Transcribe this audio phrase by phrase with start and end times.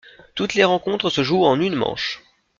[0.33, 2.23] Toutes les rencontres se jouent en une manche.